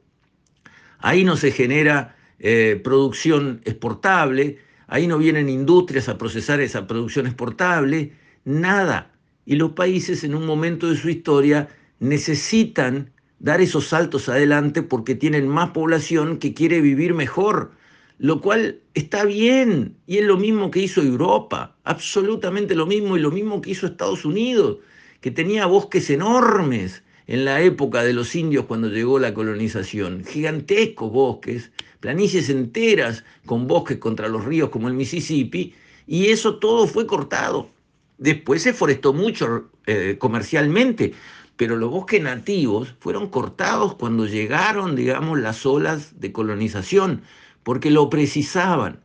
ahí 0.99 1.25
no 1.25 1.35
se 1.35 1.51
genera 1.51 2.15
eh, 2.39 2.79
producción 2.81 3.59
exportable, 3.65 4.59
ahí 4.87 5.05
no 5.05 5.17
vienen 5.17 5.49
industrias 5.49 6.07
a 6.07 6.17
procesar 6.17 6.61
esa 6.61 6.87
producción 6.87 7.27
exportable, 7.27 8.13
nada. 8.45 9.11
Y 9.45 9.57
los 9.57 9.73
países 9.73 10.23
en 10.23 10.33
un 10.33 10.45
momento 10.45 10.89
de 10.89 10.95
su 10.95 11.09
historia 11.09 11.67
necesitan 11.99 13.11
dar 13.39 13.59
esos 13.59 13.87
saltos 13.87 14.29
adelante 14.29 14.81
porque 14.81 15.13
tienen 15.13 15.49
más 15.49 15.71
población 15.71 16.37
que 16.37 16.53
quiere 16.53 16.79
vivir 16.79 17.13
mejor 17.13 17.80
lo 18.21 18.39
cual 18.39 18.79
está 18.93 19.25
bien, 19.25 19.97
y 20.05 20.19
es 20.19 20.25
lo 20.25 20.37
mismo 20.37 20.69
que 20.69 20.81
hizo 20.81 21.01
Europa, 21.01 21.75
absolutamente 21.83 22.75
lo 22.75 22.85
mismo, 22.85 23.17
y 23.17 23.19
lo 23.19 23.31
mismo 23.31 23.61
que 23.61 23.71
hizo 23.71 23.87
Estados 23.87 24.25
Unidos, 24.25 24.77
que 25.21 25.31
tenía 25.31 25.65
bosques 25.65 26.07
enormes 26.11 27.01
en 27.25 27.45
la 27.45 27.61
época 27.61 28.03
de 28.03 28.13
los 28.13 28.35
indios 28.35 28.65
cuando 28.65 28.89
llegó 28.89 29.17
la 29.17 29.33
colonización, 29.33 30.23
gigantescos 30.23 31.11
bosques, 31.11 31.71
planicies 31.99 32.51
enteras 32.51 33.23
con 33.47 33.65
bosques 33.65 33.97
contra 33.97 34.29
los 34.29 34.45
ríos 34.45 34.69
como 34.69 34.87
el 34.87 34.93
Mississippi, 34.93 35.73
y 36.05 36.27
eso 36.27 36.59
todo 36.59 36.85
fue 36.85 37.07
cortado. 37.07 37.71
Después 38.19 38.61
se 38.61 38.73
forestó 38.73 39.13
mucho 39.13 39.71
eh, 39.87 40.17
comercialmente, 40.19 41.13
pero 41.57 41.75
los 41.75 41.89
bosques 41.89 42.21
nativos 42.21 42.93
fueron 42.99 43.29
cortados 43.29 43.95
cuando 43.95 44.27
llegaron, 44.27 44.95
digamos, 44.95 45.39
las 45.39 45.65
olas 45.65 46.19
de 46.19 46.31
colonización 46.31 47.23
porque 47.63 47.91
lo 47.91 48.09
precisaban. 48.09 49.03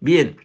Bien, 0.00 0.36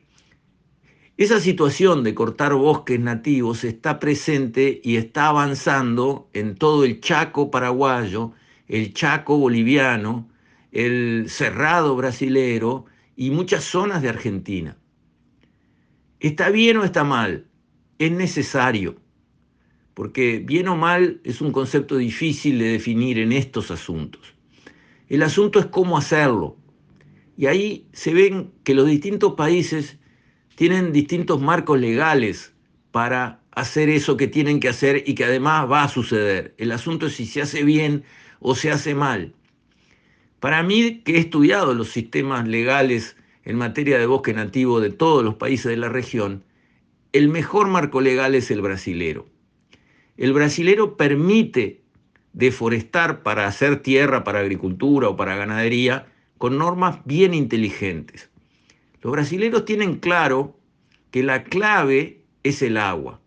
esa 1.18 1.42
situación 1.42 2.04
de 2.04 2.16
cortar 2.16 2.54
bosques 2.54 3.00
nativos 3.00 3.66
está 3.66 4.00
presente 4.00 4.80
y 4.84 4.96
está 4.96 5.28
avanzando 5.28 6.30
en 6.34 6.56
todo 6.56 6.86
el 6.86 7.02
Chaco 7.02 7.52
paraguayo, 7.52 8.32
el 8.70 8.94
Chaco 8.94 9.38
boliviano, 9.38 10.30
el 10.72 11.26
Cerrado 11.28 11.96
brasilero 11.96 12.86
y 13.18 13.32
muchas 13.32 13.66
zonas 13.66 14.02
de 14.02 14.08
Argentina. 14.08 14.78
¿Está 16.22 16.50
bien 16.52 16.78
o 16.78 16.86
está 16.86 17.04
mal? 17.04 17.48
Es 17.98 18.12
necesario, 18.12 18.96
porque 19.94 20.40
bien 20.40 20.70
o 20.70 20.78
mal 20.78 21.20
es 21.26 21.42
un 21.42 21.52
concepto 21.52 21.98
difícil 21.98 22.60
de 22.60 22.70
definir 22.70 23.20
en 23.20 23.34
estos 23.34 23.72
asuntos. 23.72 24.36
El 25.10 25.24
asunto 25.24 25.60
es 25.60 25.66
cómo 25.66 25.98
hacerlo. 25.98 26.59
Y 27.40 27.48
ahí 27.48 27.88
se 27.94 28.14
ven 28.14 28.52
que 28.66 28.74
los 28.74 28.86
distintos 28.86 29.36
países 29.36 29.98
tienen 30.56 30.92
distintos 30.92 31.40
marcos 31.40 31.80
legales 31.80 32.54
para 32.92 33.40
hacer 33.52 33.88
eso 33.88 34.18
que 34.18 34.28
tienen 34.28 34.60
que 34.60 34.68
hacer 34.68 35.06
y 35.08 35.16
que 35.16 35.24
además 35.24 35.72
va 35.72 35.86
a 35.86 35.88
suceder. 35.88 36.54
El 36.58 36.74
asunto 36.74 37.06
es 37.08 37.14
si 37.14 37.26
se 37.26 37.42
hace 37.42 37.64
bien 37.64 38.04
o 38.42 38.56
se 38.56 38.72
hace 38.72 38.94
mal. 38.94 39.34
Para 40.42 40.64
mí, 40.64 41.02
que 41.06 41.16
he 41.16 41.20
estudiado 41.20 41.74
los 41.74 41.88
sistemas 41.88 42.46
legales 42.46 43.16
en 43.46 43.56
materia 43.56 43.98
de 43.98 44.06
bosque 44.06 44.34
nativo 44.34 44.82
de 44.82 44.90
todos 44.90 45.24
los 45.24 45.36
países 45.36 45.68
de 45.68 45.78
la 45.78 45.88
región, 45.88 46.44
el 47.14 47.30
mejor 47.30 47.70
marco 47.70 48.02
legal 48.02 48.36
es 48.36 48.52
el 48.52 48.60
brasilero. 48.62 49.30
El 50.18 50.34
brasilero 50.34 50.98
permite 50.98 51.80
deforestar 52.34 53.24
para 53.24 53.48
hacer 53.48 53.82
tierra 53.82 54.26
para 54.26 54.40
agricultura 54.40 55.08
o 55.08 55.16
para 55.16 55.38
ganadería 55.38 56.08
con 56.40 56.58
normas 56.58 57.00
bien 57.06 57.36
inteligentes. 57.36 58.32
Los 59.02 59.12
brasileños 59.12 59.66
tienen 59.66 59.98
claro 60.00 60.58
que 61.12 61.22
la 61.22 61.44
clave 61.44 62.24
es 62.44 62.62
el 62.64 62.78
agua. 62.78 63.22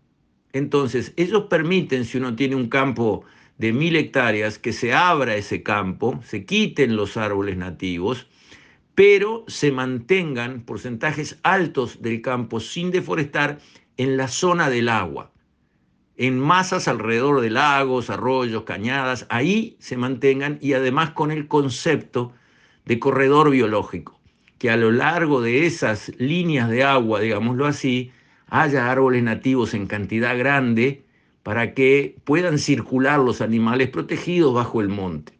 Entonces, 0.51 1.13
ellos 1.15 1.45
permiten, 1.49 2.05
si 2.05 2.17
uno 2.17 2.35
tiene 2.35 2.55
un 2.55 2.67
campo 2.67 3.23
de 3.57 3.71
mil 3.71 3.95
hectáreas, 3.95 4.59
que 4.59 4.73
se 4.73 4.93
abra 4.93 5.35
ese 5.35 5.63
campo, 5.63 6.19
se 6.25 6.43
quiten 6.43 6.95
los 6.95 7.15
árboles 7.15 7.55
nativos, 7.55 8.27
pero 8.95 9.45
se 9.47 9.71
mantengan 9.71 10.61
porcentajes 10.61 11.39
altos 11.43 12.01
del 12.01 12.21
campo 12.21 12.59
sin 12.59 12.91
deforestar 12.91 13.59
en 13.97 14.17
la 14.17 14.27
zona 14.27 14.69
del 14.69 14.89
agua, 14.89 15.31
en 16.17 16.39
masas 16.39 16.87
alrededor 16.87 17.41
de 17.41 17.51
lagos, 17.51 18.09
arroyos, 18.09 18.63
cañadas, 18.63 19.27
ahí 19.29 19.75
se 19.79 19.97
mantengan 19.97 20.57
y 20.61 20.73
además 20.73 21.11
con 21.11 21.31
el 21.31 21.47
concepto 21.47 22.33
de 22.85 22.99
corredor 22.99 23.49
biológico, 23.49 24.19
que 24.57 24.69
a 24.69 24.77
lo 24.77 24.91
largo 24.91 25.41
de 25.41 25.65
esas 25.65 26.11
líneas 26.17 26.69
de 26.69 26.83
agua, 26.83 27.19
digámoslo 27.19 27.65
así, 27.65 28.11
haya 28.47 28.91
árboles 28.91 29.23
nativos 29.23 29.73
en 29.73 29.87
cantidad 29.87 30.37
grande 30.37 31.03
para 31.43 31.73
que 31.73 32.15
puedan 32.23 32.57
circular 32.59 33.19
los 33.19 33.41
animales 33.41 33.89
protegidos 33.89 34.53
bajo 34.53 34.81
el 34.81 34.89
monte. 34.89 35.33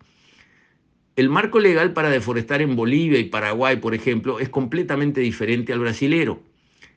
El 1.16 1.30
marco 1.30 1.60
legal 1.60 1.94
para 1.94 2.10
deforestar 2.10 2.62
en 2.62 2.76
Bolivia 2.76 3.20
y 3.20 3.26
Paraguay, 3.26 3.78
por 3.78 3.94
ejemplo, 3.94 4.40
es 4.40 4.50
completamente 4.50 5.22
diferente 5.22 5.72
al 5.72 5.80
brasilero. 5.80 6.42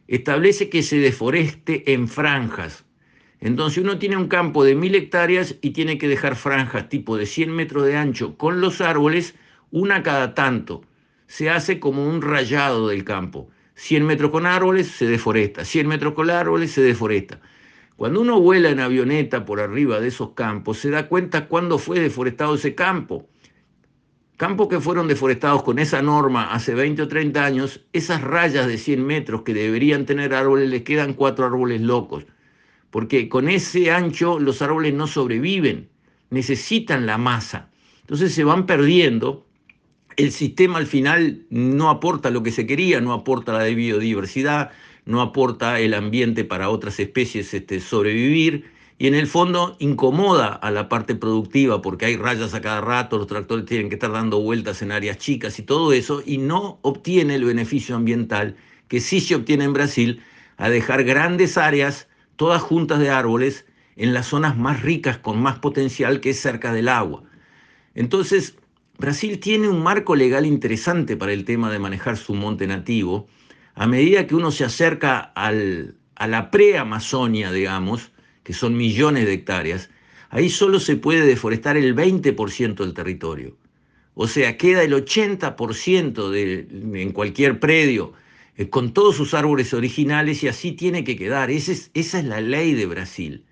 Establece 0.09 0.71
que 0.71 0.83
se 0.83 0.99
deforeste 0.99 1.93
en 1.93 2.09
franjas. 2.09 2.85
Entonces 3.41 3.85
uno 3.85 3.99
tiene 3.99 4.17
un 4.17 4.29
campo 4.29 4.65
de 4.65 4.75
mil 4.75 4.95
hectáreas 4.95 5.57
y 5.61 5.71
tiene 5.71 5.99
que 5.99 6.09
dejar 6.09 6.37
franjas 6.37 6.89
tipo 6.89 7.19
de 7.19 7.27
100 7.27 7.51
metros 7.55 7.85
de 7.85 7.97
ancho 7.97 8.39
con 8.39 8.63
los 8.63 8.81
árboles 8.81 9.35
una 9.71 10.03
cada 10.03 10.35
tanto. 10.35 10.83
Se 11.27 11.51
hace 11.51 11.81
como 11.81 12.07
un 12.09 12.23
rayado 12.23 12.89
del 12.89 13.05
campo. 13.05 13.49
100 13.77 14.07
metros 14.07 14.31
con 14.31 14.47
árboles 14.47 14.89
se 14.89 15.07
deforesta, 15.07 15.65
100 15.65 15.87
metros 15.87 16.15
con 16.15 16.31
árboles 16.31 16.73
se 16.73 16.81
deforesta. 16.81 17.41
Cuando 17.97 18.21
uno 18.21 18.41
vuela 18.41 18.71
en 18.71 18.81
avioneta 18.81 19.45
por 19.45 19.61
arriba 19.61 20.01
de 20.01 20.09
esos 20.09 20.31
campos, 20.31 20.79
se 20.79 20.91
da 20.91 21.09
cuenta 21.09 21.47
cuándo 21.47 21.79
fue 21.79 22.01
deforestado 22.01 22.55
ese 22.55 22.75
campo. 22.75 23.29
Campos 24.37 24.69
que 24.69 24.81
fueron 24.81 25.09
deforestados 25.09 25.63
con 25.63 25.79
esa 25.79 26.03
norma 26.03 26.53
hace 26.53 26.75
20 26.75 27.03
o 27.03 27.09
30 27.09 27.45
años, 27.45 27.87
esas 27.93 28.21
rayas 28.23 28.67
de 28.67 28.77
100 28.77 29.07
metros 29.07 29.43
que 29.43 29.55
deberían 29.55 30.05
tener 30.05 30.35
árboles, 30.35 30.69
les 30.69 30.83
quedan 30.83 31.15
cuatro 31.15 31.47
árboles 31.47 31.81
locos. 31.81 32.25
Porque 32.91 33.29
con 33.31 33.49
ese 33.49 33.91
ancho 33.91 34.39
los 34.39 34.61
árboles 34.61 34.93
no 34.93 35.07
sobreviven, 35.07 35.89
necesitan 36.31 37.07
la 37.07 37.17
masa. 37.17 37.71
Entonces 38.01 38.35
se 38.35 38.45
van 38.45 38.67
perdiendo 38.67 39.46
el 40.17 40.33
sistema 40.33 40.79
al 40.79 40.87
final 40.87 41.45
no 41.51 41.91
aporta 41.91 42.31
lo 42.31 42.43
que 42.43 42.51
se 42.51 42.67
quería, 42.67 43.01
no 43.01 43.13
aporta 43.13 43.53
la 43.53 43.65
biodiversidad, 43.65 44.71
no 45.05 45.21
aporta 45.21 45.79
el 45.81 45.95
ambiente 45.95 46.45
para 46.45 46.71
otras 46.71 46.99
especies 46.99 47.53
este, 47.55 47.81
sobrevivir 47.81 48.65
y 48.99 49.07
en 49.07 49.15
el 49.15 49.27
fondo 49.27 49.77
incomoda 49.79 50.49
a 50.49 50.71
la 50.71 50.89
parte 50.89 51.15
productiva 51.15 51.83
porque 51.83 52.07
hay 52.07 52.17
rayas 52.17 52.55
a 52.55 52.63
cada 52.63 52.81
rato, 52.81 53.19
los 53.19 53.27
tractores 53.27 53.67
tienen 53.67 53.91
que 53.91 53.97
estar 53.97 54.11
dando 54.11 54.41
vueltas 54.41 54.81
en 54.81 54.91
áreas 54.91 55.19
chicas 55.19 55.59
y 55.59 55.63
todo 55.63 55.93
eso 55.93 56.23
y 56.25 56.39
no 56.39 56.79
obtiene 56.83 57.35
el 57.35 57.45
beneficio 57.45 57.95
ambiental 57.95 58.57
que 58.89 59.01
sí 59.01 59.21
se 59.21 59.35
obtiene 59.35 59.65
en 59.65 59.75
Brasil 59.75 60.23
a 60.57 60.71
dejar 60.71 61.05
grandes 61.05 61.59
áreas 61.59 62.09
todas 62.37 62.63
juntas 62.63 62.99
de 63.01 63.11
árboles 63.11 63.67
en 63.97 64.15
las 64.15 64.27
zonas 64.27 64.57
más 64.57 64.83
ricas 64.83 65.19
con 65.19 65.41
más 65.41 65.59
potencial 65.59 66.21
que 66.21 66.31
es 66.31 66.41
cerca 66.41 66.73
del 66.73 66.89
agua. 66.89 67.23
Entonces, 67.95 68.57
Brasil 68.99 69.39
tiene 69.41 69.69
un 69.69 69.83
marco 69.83 70.17
legal 70.17 70.47
interesante 70.47 71.17
para 71.17 71.33
el 71.33 71.45
tema 71.45 71.71
de 71.71 71.79
manejar 71.79 72.17
su 72.17 72.35
monte 72.35 72.67
nativo. 72.67 73.29
A 73.75 73.87
medida 73.87 74.27
que 74.27 74.35
uno 74.35 74.51
se 74.51 74.65
acerca 74.65 75.19
al, 75.19 75.97
a 76.15 76.27
la 76.27 76.51
pre-Amazonia, 76.51 77.53
digamos, 77.53 78.13
que 78.43 78.55
son 78.55 78.77
millones 78.77 79.27
de 79.27 79.35
hectáreas, 79.35 79.91
ahí 80.31 80.49
solo 80.49 80.81
se 80.81 80.97
puede 80.97 81.27
deforestar 81.27 81.77
el 81.77 81.95
20% 81.95 82.77
del 82.77 82.95
territorio. 82.95 83.57
O 84.15 84.27
sea, 84.27 84.57
queda 84.57 84.83
el 84.83 84.95
80% 84.95 86.31
de, 86.31 86.67
en 87.03 87.13
cualquier 87.13 87.61
predio, 87.61 88.15
eh, 88.57 88.71
con 88.71 88.95
todos 88.95 89.17
sus 89.17 89.35
árboles 89.35 89.75
originales, 89.75 90.43
y 90.43 90.49
así 90.49 90.73
tiene 90.73 91.05
que 91.05 91.17
quedar. 91.17 91.51
esa 91.51 91.91
es 91.93 92.25
la 92.25 92.41
ley 92.41 92.73
de 92.73 92.87
Brasil. 92.87 93.45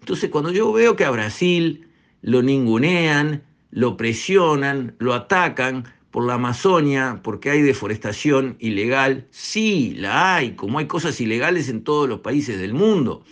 Entonces, 0.00 0.30
cuando 0.30 0.50
yo 0.50 0.72
veo 0.72 0.96
que 0.96 1.04
a 1.04 1.10
Brasil 1.10 1.88
lo 2.22 2.42
ningunean, 2.42 3.42
lo 3.70 3.96
presionan, 3.96 4.94
lo 4.98 5.14
atacan 5.14 5.84
por 6.10 6.24
la 6.24 6.34
Amazonia, 6.34 7.20
porque 7.22 7.50
hay 7.50 7.62
deforestación 7.62 8.56
ilegal. 8.58 9.26
Sí, 9.30 9.94
la 9.96 10.36
hay, 10.36 10.52
como 10.52 10.78
hay 10.78 10.86
cosas 10.86 11.20
ilegales 11.20 11.68
en 11.68 11.84
todos 11.84 12.08
los 12.08 12.20
países 12.20 12.58
del 12.58 12.72
mundo, 12.72 13.24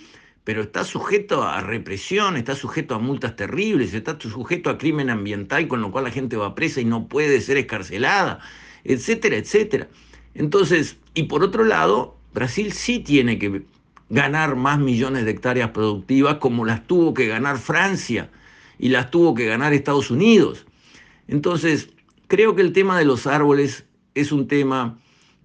pero 0.45 0.63
está 0.63 0.85
sujeto 0.85 1.43
a 1.43 1.61
represión, 1.61 2.37
está 2.37 2.55
sujeto 2.55 2.95
a 2.95 2.99
multas 2.99 3.35
terribles, 3.35 3.95
está 3.95 4.19
sujeto 4.21 4.71
a 4.71 4.79
crimen 4.79 5.11
ambiental, 5.11 5.67
con 5.69 5.81
lo 5.81 5.91
cual 5.91 6.05
la 6.05 6.11
gente 6.11 6.37
va 6.37 6.55
presa 6.55 6.81
y 6.81 6.85
no 6.85 7.09
puede 7.09 7.41
ser 7.41 7.57
escarcelada, 7.57 8.41
etcétera, 8.85 9.37
etcétera. 9.37 9.89
Entonces, 10.35 10.99
y 11.15 11.25
por 11.25 11.43
otro 11.43 11.65
lado, 11.65 12.17
Brasil 12.35 12.73
sí 12.73 13.01
tiene 13.01 13.39
que 13.39 13.63
ganar 14.11 14.55
más 14.55 14.79
millones 14.79 15.25
de 15.25 15.31
hectáreas 15.33 15.71
productivas 15.71 16.37
como 16.37 16.65
las 16.65 16.87
tuvo 16.87 17.15
que 17.15 17.27
ganar 17.27 17.59
Francia 17.59 18.31
y 18.79 18.89
las 18.89 19.11
tuvo 19.11 19.35
que 19.35 19.47
ganar 19.47 19.73
Estados 19.73 20.11
Unidos. 20.11 20.67
Entonces, 21.29 21.91
creo 22.29 22.55
que 22.55 22.63
el 22.63 22.73
tema 22.73 22.99
de 22.99 23.05
los 23.05 23.27
árboles 23.27 23.87
es 24.15 24.33
un 24.33 24.49
tema 24.49 24.99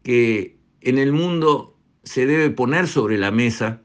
que 0.04 0.58
en 0.82 0.98
el 0.98 1.12
mundo 1.12 1.78
se 2.04 2.26
debe 2.26 2.50
poner 2.50 2.88
sobre 2.88 3.18
la 3.18 3.32
mesa. 3.32 3.82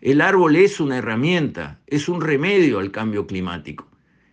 El 0.00 0.20
árbol 0.20 0.56
es 0.56 0.80
una 0.80 0.98
herramienta, 0.98 1.80
es 1.86 2.08
un 2.08 2.20
remedio 2.20 2.78
al 2.78 2.90
cambio 2.90 3.26
climático, 3.26 3.88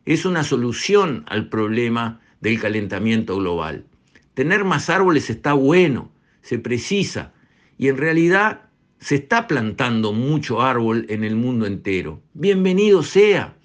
es 0.06 0.26
una 0.26 0.44
solución 0.44 1.24
al 1.28 1.50
problema 1.50 2.22
del 2.42 2.60
calentamiento 2.60 3.38
global. 3.38 3.86
Tener 4.34 4.64
más 4.64 4.90
árboles 4.90 5.30
está 5.30 5.54
bueno, 5.54 6.12
se 6.42 6.58
precisa, 6.60 7.34
y 7.78 7.90
en 7.90 7.98
realidad 7.98 8.70
se 9.00 9.16
está 9.16 9.48
plantando 9.48 10.12
mucho 10.14 10.62
árbol 10.62 11.06
en 11.10 11.24
el 11.24 11.36
mundo 11.36 11.66
entero. 11.66 12.22
Bienvenido 12.34 13.04
sea. 13.04 13.59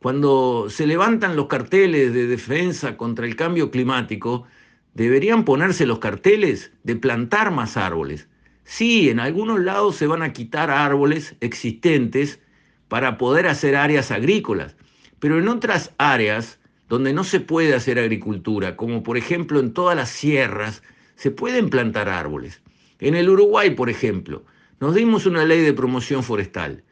Cuando 0.00 0.68
se 0.70 0.86
levantan 0.86 1.36
los 1.36 1.46
carteles 1.46 2.14
de 2.14 2.26
defensa 2.26 2.96
contra 2.96 3.26
el 3.26 3.36
cambio 3.36 3.70
climático, 3.70 4.46
deberían 4.94 5.44
ponerse 5.44 5.84
los 5.84 5.98
carteles 5.98 6.72
de 6.84 6.96
plantar 6.96 7.50
más 7.50 7.76
árboles. 7.76 8.26
Sí, 8.64 9.10
en 9.10 9.20
algunos 9.20 9.60
lados 9.60 9.96
se 9.96 10.06
van 10.06 10.22
a 10.22 10.32
quitar 10.32 10.70
árboles 10.70 11.36
existentes 11.40 12.40
para 12.88 13.18
poder 13.18 13.46
hacer 13.46 13.76
áreas 13.76 14.10
agrícolas, 14.10 14.74
pero 15.18 15.38
en 15.38 15.48
otras 15.48 15.92
áreas 15.98 16.58
donde 16.88 17.12
no 17.12 17.22
se 17.22 17.40
puede 17.40 17.74
hacer 17.74 17.98
agricultura, 17.98 18.76
como 18.76 19.02
por 19.02 19.18
ejemplo 19.18 19.60
en 19.60 19.74
todas 19.74 19.96
las 19.96 20.08
sierras, 20.08 20.82
se 21.14 21.30
pueden 21.30 21.68
plantar 21.68 22.08
árboles. 22.08 22.62
En 23.00 23.14
el 23.14 23.28
Uruguay, 23.28 23.70
por 23.70 23.90
ejemplo, 23.90 24.44
nos 24.80 24.94
dimos 24.94 25.26
una 25.26 25.44
ley 25.44 25.60
de 25.60 25.74
promoción 25.74 26.22
forestal, 26.22 26.84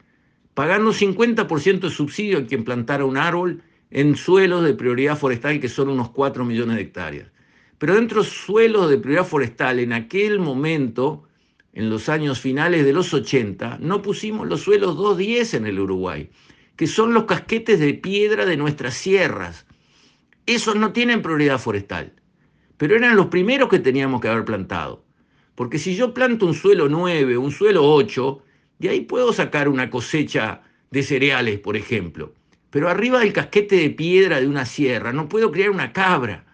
pagando 0.59 0.91
50% 0.91 1.79
de 1.79 1.89
subsidio 1.89 2.39
a 2.39 2.45
quien 2.45 2.65
plantara 2.65 3.05
un 3.05 3.15
árbol 3.15 3.63
en 3.91 4.17
suelos 4.17 4.61
de 4.65 4.73
prioridad 4.73 5.17
forestal, 5.17 5.61
que 5.61 5.69
son 5.69 5.87
unos 5.87 6.09
4 6.09 6.43
millones 6.43 6.75
de 6.75 6.81
hectáreas. 6.81 7.31
Pero 7.77 7.95
dentro 7.95 8.23
de 8.23 8.29
suelos 8.29 8.89
de 8.89 8.97
prioridad 8.97 9.25
forestal, 9.25 9.79
en 9.79 9.93
aquel 9.93 10.37
momento, 10.37 11.23
en 11.71 11.89
los 11.89 12.09
años 12.09 12.41
finales 12.41 12.83
de 12.83 12.91
los 12.91 13.13
80, 13.13 13.77
no 13.79 14.01
pusimos 14.01 14.49
los 14.49 14.59
suelos 14.59 14.97
210 14.97 15.53
en 15.53 15.65
el 15.65 15.79
Uruguay, 15.79 16.29
que 16.75 16.87
son 16.87 17.13
los 17.13 17.23
casquetes 17.23 17.79
de 17.79 17.93
piedra 17.93 18.45
de 18.45 18.57
nuestras 18.57 18.95
sierras. 18.95 19.65
Esos 20.45 20.75
no 20.75 20.91
tienen 20.91 21.21
prioridad 21.21 21.59
forestal, 21.59 22.11
pero 22.75 22.97
eran 22.97 23.15
los 23.15 23.27
primeros 23.27 23.69
que 23.69 23.79
teníamos 23.79 24.19
que 24.19 24.27
haber 24.27 24.43
plantado. 24.43 25.05
Porque 25.55 25.79
si 25.79 25.95
yo 25.95 26.13
planto 26.13 26.45
un 26.45 26.53
suelo 26.53 26.89
9, 26.89 27.37
un 27.37 27.51
suelo 27.51 27.89
8, 27.89 28.43
de 28.79 28.89
ahí 28.89 29.01
puedo 29.01 29.33
sacar 29.33 29.69
una 29.69 29.89
cosecha 29.89 30.61
de 30.91 31.03
cereales, 31.03 31.59
por 31.59 31.77
ejemplo. 31.77 32.33
Pero 32.69 32.89
arriba 32.89 33.19
del 33.19 33.33
casquete 33.33 33.75
de 33.75 33.89
piedra 33.89 34.39
de 34.39 34.47
una 34.47 34.65
sierra 34.65 35.13
no 35.13 35.27
puedo 35.27 35.51
crear 35.51 35.69
una 35.69 35.93
cabra. 35.93 36.45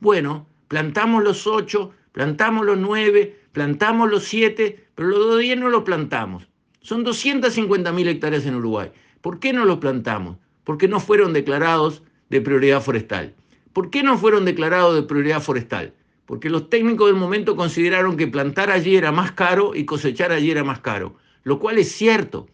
Bueno, 0.00 0.46
plantamos 0.68 1.22
los 1.22 1.46
8, 1.46 1.90
plantamos 2.12 2.64
los 2.64 2.78
9, 2.78 3.36
plantamos 3.52 4.10
los 4.10 4.24
7, 4.24 4.88
pero 4.94 5.08
los 5.08 5.38
10 5.38 5.58
no 5.58 5.68
los 5.68 5.82
plantamos. 5.82 6.48
Son 6.80 7.04
250.000 7.04 8.08
hectáreas 8.08 8.46
en 8.46 8.56
Uruguay. 8.56 8.90
¿Por 9.20 9.38
qué 9.38 9.52
no 9.52 9.64
los 9.64 9.78
plantamos? 9.78 10.36
Porque 10.64 10.88
no 10.88 11.00
fueron 11.00 11.32
declarados 11.32 12.02
de 12.28 12.40
prioridad 12.40 12.82
forestal. 12.82 13.34
¿Por 13.72 13.90
qué 13.90 14.02
no 14.02 14.18
fueron 14.18 14.44
declarados 14.44 14.94
de 14.94 15.02
prioridad 15.02 15.40
forestal? 15.40 15.94
porque 16.26 16.48
los 16.48 16.70
técnicos 16.70 17.08
del 17.08 17.16
momento 17.16 17.56
consideraron 17.56 18.16
que 18.16 18.26
plantar 18.26 18.70
allí 18.70 18.96
era 18.96 19.12
más 19.12 19.32
caro 19.32 19.74
y 19.74 19.84
cosechar 19.84 20.32
allí 20.32 20.50
era 20.50 20.64
más 20.64 20.80
caro, 20.80 21.16
lo 21.44 21.58
cual 21.58 21.78
es 21.78 21.92
cierto, 21.92 22.48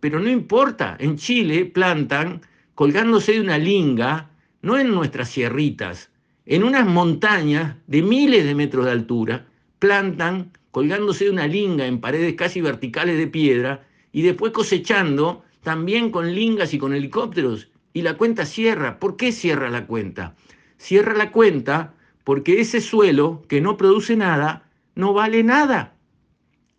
pero 0.00 0.20
no 0.20 0.30
importa, 0.30 0.96
en 1.00 1.16
Chile 1.16 1.64
plantan 1.64 2.42
colgándose 2.74 3.32
de 3.32 3.40
una 3.40 3.58
linga, 3.58 4.30
no 4.62 4.78
en 4.78 4.90
nuestras 4.90 5.30
sierritas, 5.30 6.10
en 6.44 6.62
unas 6.62 6.86
montañas 6.86 7.76
de 7.86 8.02
miles 8.02 8.44
de 8.44 8.54
metros 8.54 8.84
de 8.84 8.92
altura, 8.92 9.46
plantan 9.78 10.52
colgándose 10.70 11.24
de 11.24 11.30
una 11.30 11.46
linga 11.46 11.86
en 11.86 12.00
paredes 12.00 12.34
casi 12.34 12.60
verticales 12.60 13.18
de 13.18 13.26
piedra 13.26 13.86
y 14.12 14.22
después 14.22 14.52
cosechando 14.52 15.42
también 15.62 16.10
con 16.10 16.34
lingas 16.34 16.72
y 16.74 16.78
con 16.78 16.94
helicópteros. 16.94 17.68
Y 17.92 18.02
la 18.02 18.14
cuenta 18.14 18.44
cierra. 18.44 18.98
¿Por 18.98 19.16
qué 19.16 19.32
cierra 19.32 19.70
la 19.70 19.86
cuenta? 19.86 20.36
Cierra 20.76 21.14
la 21.14 21.32
cuenta 21.32 21.94
porque 22.24 22.60
ese 22.60 22.80
suelo 22.80 23.42
que 23.48 23.60
no 23.60 23.76
produce 23.76 24.16
nada 24.16 24.68
no 24.94 25.14
vale 25.14 25.42
nada. 25.42 25.95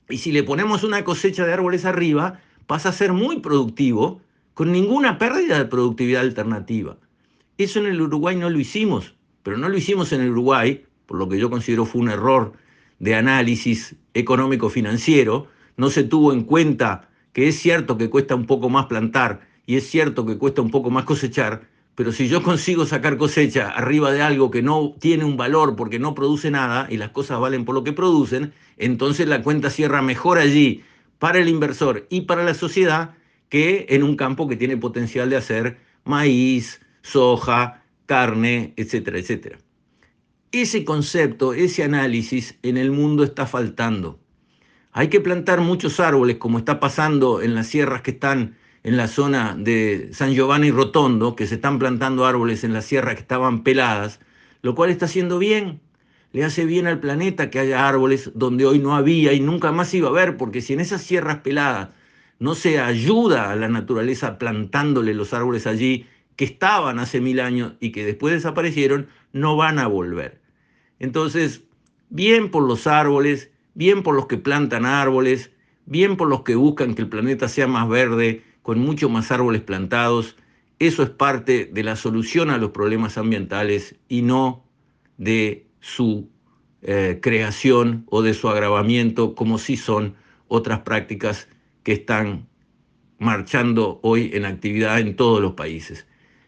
Y 0.09 0.17
si 0.19 0.31
le 0.31 0.43
ponemos 0.43 0.83
una 0.83 1.03
cosecha 1.03 1.45
de 1.45 1.53
árboles 1.53 1.85
arriba, 1.85 2.39
pasa 2.65 2.89
a 2.89 2.93
ser 2.93 3.13
muy 3.13 3.39
productivo, 3.39 4.21
con 4.53 4.71
ninguna 4.71 5.17
pérdida 5.17 5.57
de 5.57 5.65
productividad 5.65 6.21
alternativa. 6.21 6.97
Eso 7.57 7.79
en 7.79 7.87
el 7.87 8.01
Uruguay 8.01 8.35
no 8.35 8.49
lo 8.49 8.59
hicimos, 8.59 9.15
pero 9.43 9.57
no 9.57 9.69
lo 9.69 9.77
hicimos 9.77 10.11
en 10.13 10.21
el 10.21 10.31
Uruguay, 10.31 10.83
por 11.05 11.17
lo 11.17 11.29
que 11.29 11.39
yo 11.39 11.49
considero 11.49 11.85
fue 11.85 12.01
un 12.01 12.09
error 12.09 12.53
de 12.99 13.15
análisis 13.15 13.95
económico-financiero, 14.13 15.47
no 15.77 15.89
se 15.89 16.03
tuvo 16.03 16.33
en 16.33 16.43
cuenta 16.43 17.09
que 17.33 17.47
es 17.47 17.59
cierto 17.59 17.97
que 17.97 18.09
cuesta 18.09 18.35
un 18.35 18.45
poco 18.47 18.69
más 18.69 18.87
plantar 18.87 19.41
y 19.65 19.75
es 19.75 19.87
cierto 19.87 20.25
que 20.25 20.37
cuesta 20.37 20.61
un 20.61 20.71
poco 20.71 20.89
más 20.89 21.05
cosechar, 21.05 21.67
pero 21.93 22.11
si 22.11 22.27
yo 22.27 22.43
consigo 22.43 22.85
sacar 22.85 23.17
cosecha 23.17 23.69
arriba 23.69 24.11
de 24.11 24.21
algo 24.21 24.51
que 24.51 24.61
no 24.61 24.95
tiene 24.99 25.23
un 25.23 25.37
valor 25.37 25.75
porque 25.75 25.99
no 25.99 26.15
produce 26.15 26.51
nada 26.51 26.87
y 26.89 26.97
las 26.97 27.09
cosas 27.09 27.39
valen 27.39 27.65
por 27.65 27.75
lo 27.75 27.83
que 27.83 27.93
producen, 27.93 28.53
entonces 28.77 29.27
la 29.27 29.41
cuenta 29.41 29.69
cierra 29.69 30.01
mejor 30.01 30.37
allí 30.37 30.83
para 31.19 31.39
el 31.39 31.49
inversor 31.49 32.07
y 32.09 32.21
para 32.21 32.43
la 32.43 32.53
sociedad 32.53 33.15
que 33.49 33.85
en 33.89 34.03
un 34.03 34.15
campo 34.15 34.47
que 34.47 34.55
tiene 34.55 34.77
potencial 34.77 35.29
de 35.29 35.37
hacer 35.37 35.77
maíz, 36.03 36.81
soja, 37.01 37.83
carne, 38.05 38.73
etcétera, 38.77 39.19
etcétera. 39.19 39.57
Ese 40.51 40.85
concepto, 40.85 41.53
ese 41.53 41.83
análisis 41.83 42.57
en 42.63 42.77
el 42.77 42.91
mundo 42.91 43.23
está 43.23 43.45
faltando. 43.45 44.19
Hay 44.91 45.09
que 45.09 45.19
plantar 45.19 45.61
muchos 45.61 45.99
árboles 45.99 46.37
como 46.37 46.57
está 46.57 46.79
pasando 46.79 47.41
en 47.41 47.53
las 47.53 47.67
sierras 47.67 48.01
que 48.01 48.11
están 48.11 48.57
en 48.83 48.97
la 48.97 49.07
zona 49.07 49.55
de 49.57 50.09
San 50.13 50.33
Giovanni 50.33 50.71
Rotondo, 50.71 51.35
que 51.35 51.45
se 51.45 51.55
están 51.55 51.77
plantando 51.77 52.25
árboles 52.25 52.63
en 52.63 52.73
la 52.73 52.81
sierra 52.81 53.13
que 53.13 53.21
estaban 53.21 53.63
peladas, 53.63 54.19
lo 54.61 54.75
cual 54.75 54.89
está 54.89 55.05
haciendo 55.05 55.39
bien. 55.39 55.81
Le 56.37 56.43
hace 56.43 56.65
bien 56.65 56.85
al 56.85 56.99
planeta 56.99 57.49
que 57.49 57.57
haya 57.57 57.89
árboles 57.89 58.29
donde 58.35 58.67
hoy 58.67 58.77
no 58.77 58.95
había 58.95 59.33
y 59.33 59.39
nunca 59.39 59.71
más 59.71 59.91
iba 59.95 60.09
a 60.09 60.11
haber, 60.11 60.37
porque 60.37 60.61
si 60.61 60.73
en 60.73 60.79
esas 60.79 61.01
sierras 61.01 61.39
peladas 61.39 61.89
no 62.37 62.53
se 62.53 62.79
ayuda 62.79 63.49
a 63.49 63.55
la 63.55 63.67
naturaleza 63.69 64.37
plantándole 64.37 65.15
los 65.15 65.33
árboles 65.33 65.65
allí 65.65 66.05
que 66.35 66.45
estaban 66.45 66.99
hace 66.99 67.21
mil 67.21 67.39
años 67.39 67.73
y 67.79 67.91
que 67.91 68.05
después 68.05 68.35
desaparecieron, 68.35 69.07
no 69.33 69.57
van 69.57 69.79
a 69.79 69.87
volver. 69.87 70.39
Entonces, 70.99 71.63
bien 72.11 72.51
por 72.51 72.67
los 72.67 72.85
árboles, 72.85 73.49
bien 73.73 74.03
por 74.03 74.13
los 74.13 74.27
que 74.27 74.37
plantan 74.37 74.85
árboles, 74.85 75.49
bien 75.87 76.17
por 76.17 76.27
los 76.27 76.43
que 76.43 76.53
buscan 76.53 76.93
que 76.93 77.01
el 77.01 77.09
planeta 77.09 77.47
sea 77.47 77.65
más 77.65 77.89
verde, 77.89 78.43
con 78.61 78.77
mucho 78.77 79.09
más 79.09 79.31
árboles 79.31 79.63
plantados. 79.63 80.35
Eso 80.77 81.01
es 81.01 81.09
parte 81.09 81.65
de 81.73 81.81
la 81.81 81.95
solución 81.95 82.51
a 82.51 82.59
los 82.59 82.69
problemas 82.69 83.17
ambientales 83.17 83.95
y 84.07 84.21
no 84.21 84.63
de 85.17 85.66
su 85.87 86.29
eh, 86.81 87.19
creación 87.21 88.05
o 88.09 88.21
de 88.21 88.33
su 88.33 88.49
agravamiento, 88.49 89.35
como 89.35 89.57
sí 89.57 89.77
son 89.77 90.15
otras 90.49 90.81
prácticas 90.81 91.47
que 91.83 91.93
están 91.93 92.45
marchando 93.19 93.99
hoy 94.03 94.31
en 94.33 94.43
actividad 94.45 94.99
en 94.99 95.15
todos 95.15 95.41
los 95.41 95.53
países. 95.53 96.05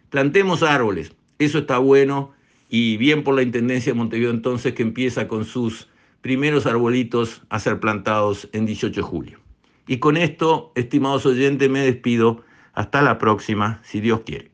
Plantemos 0.10 0.62
árboles, 0.62 1.14
eso 1.40 1.60
está 1.60 1.78
bueno 1.78 2.34
y 2.68 2.98
bien 2.98 3.24
por 3.24 3.34
la 3.36 3.42
Intendencia 3.42 3.94
de 3.94 3.98
Montevideo 3.98 4.32
entonces 4.32 4.74
que 4.74 4.84
empieza 4.84 5.30
con 5.30 5.46
sus 5.46 5.88
primeros 6.20 6.66
arbolitos 6.66 7.42
a 7.50 7.60
ser 7.60 7.80
plantados 7.80 8.50
en 8.52 8.66
18 8.66 8.94
de 8.94 9.02
julio. 9.02 9.40
Y 9.88 9.98
con 10.00 10.18
esto, 10.18 10.74
estimados 10.76 11.26
oyentes, 11.26 11.70
me 11.70 11.80
despido. 11.80 12.44
Hasta 12.74 13.02
la 13.02 13.18
próxima, 13.18 13.82
si 13.84 14.00
Dios 14.00 14.22
quiere. 14.26 14.52